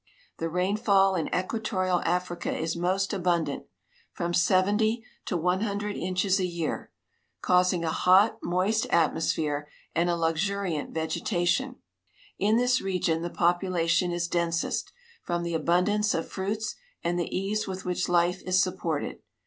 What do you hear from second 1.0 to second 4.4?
in equatorial Africa is most abundant, from